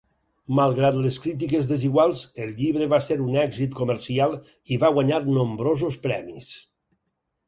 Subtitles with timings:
[0.59, 4.33] Malgrat les crítiques desiguals, el llibre va ser un èxit comercial
[4.77, 6.49] i va guanyar nombrosos premis.